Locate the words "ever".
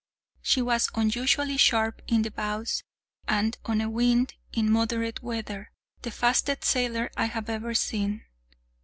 7.51-7.75